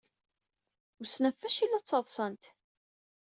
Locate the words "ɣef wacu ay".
1.27-1.69